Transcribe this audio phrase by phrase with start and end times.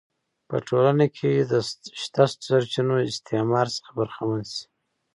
[0.49, 1.53] په ټولنه کې د
[2.01, 4.63] شته سرچینو استثمار څخه برخمن شي.